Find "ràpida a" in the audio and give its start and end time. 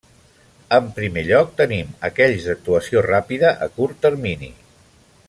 3.09-3.69